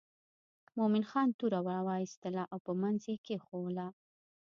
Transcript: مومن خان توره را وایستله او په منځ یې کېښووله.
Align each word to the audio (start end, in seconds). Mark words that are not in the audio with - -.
مومن 0.77 1.03
خان 1.09 1.29
توره 1.39 1.59
را 1.75 1.79
وایستله 1.89 2.43
او 2.51 2.57
په 2.65 2.71
منځ 2.81 2.99
یې 3.09 3.15
کېښووله. 3.25 3.87